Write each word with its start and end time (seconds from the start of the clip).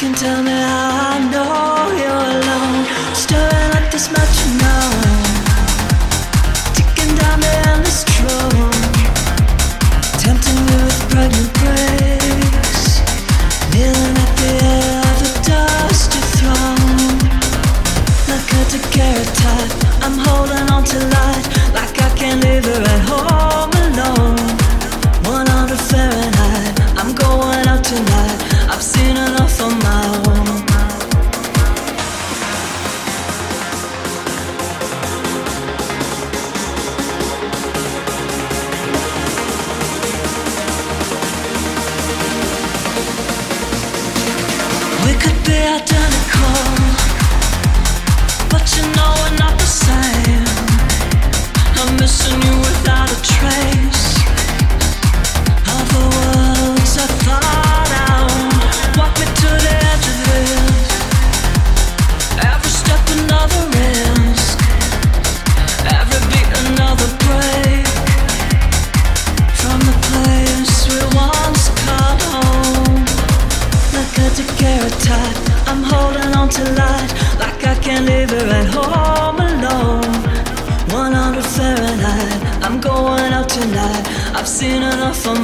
can 0.00 0.14
tell 0.14 0.42
me 0.42 0.50
how 0.50 0.89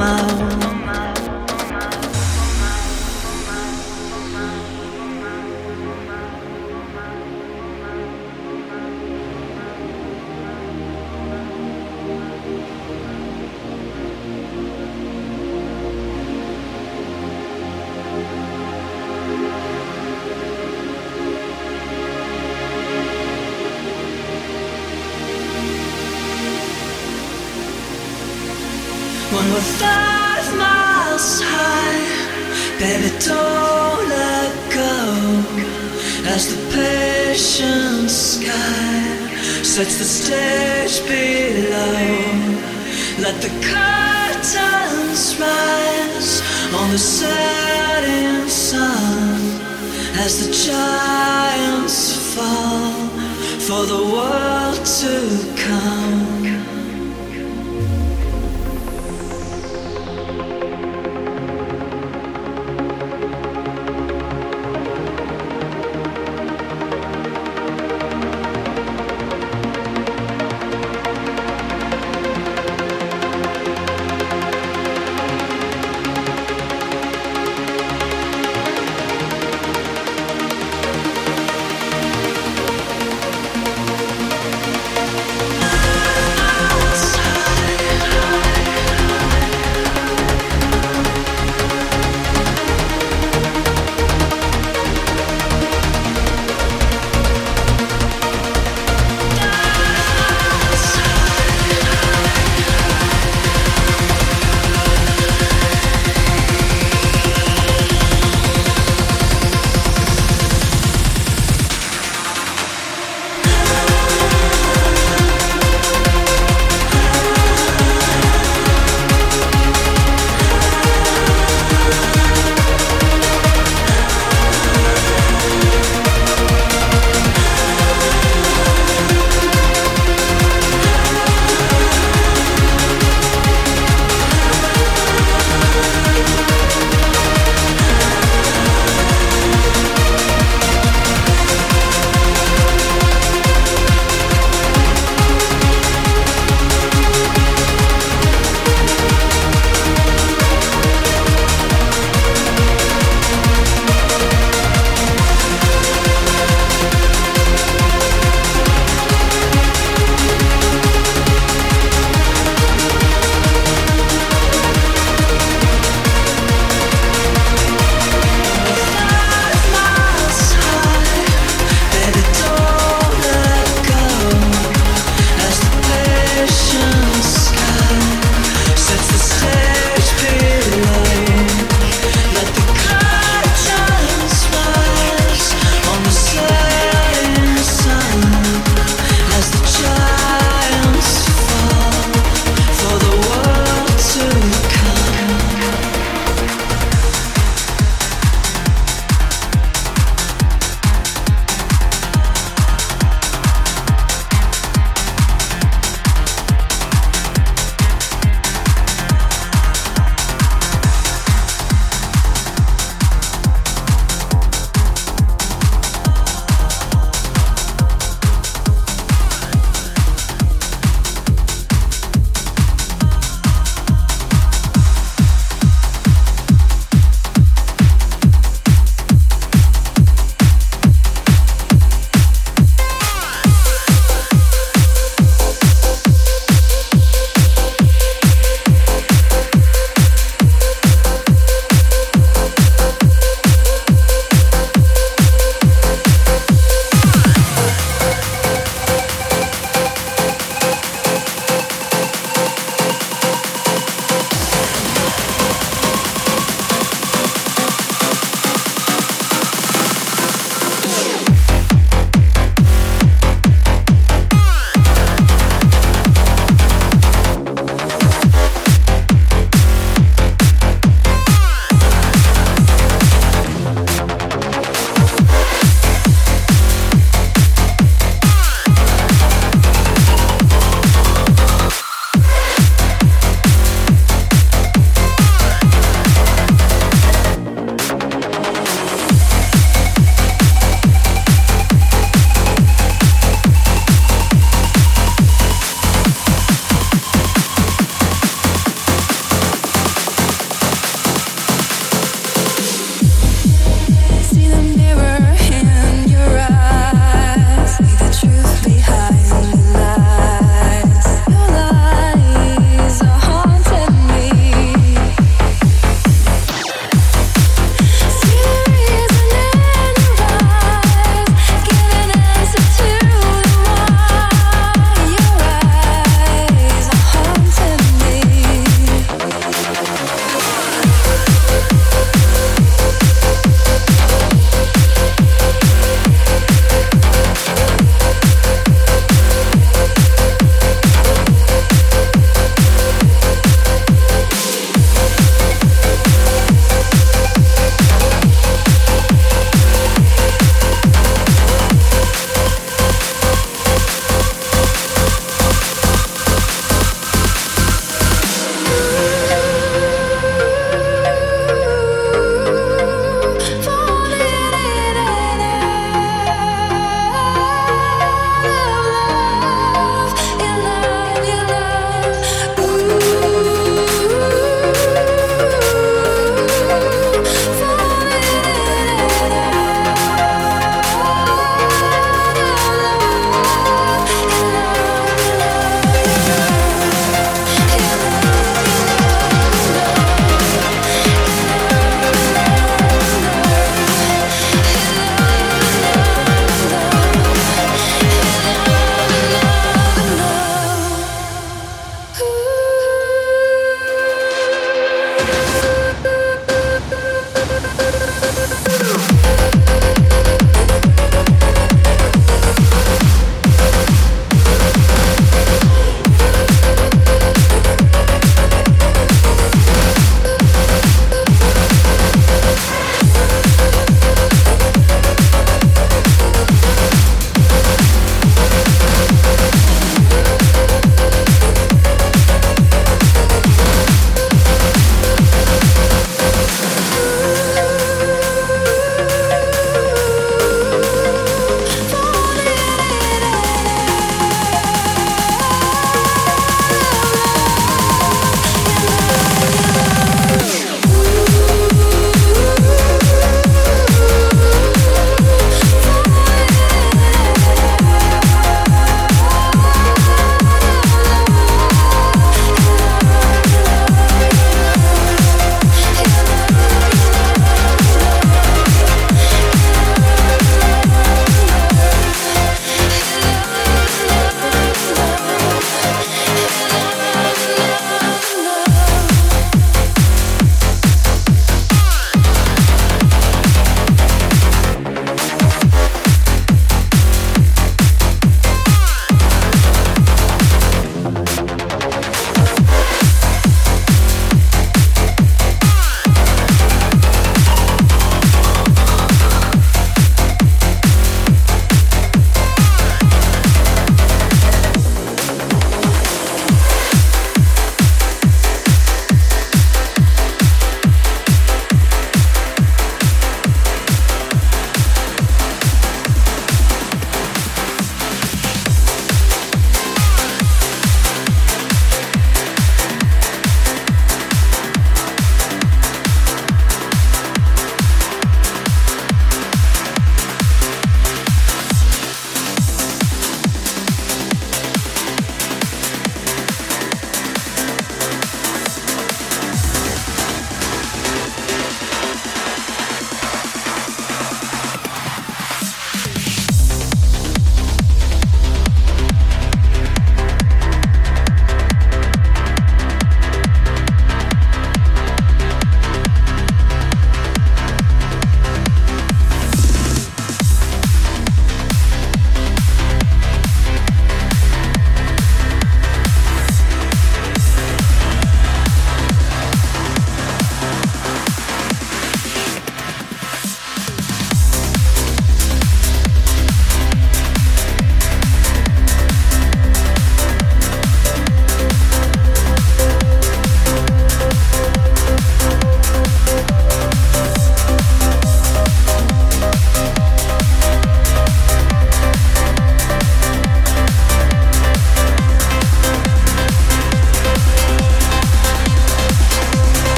my. 0.00 0.59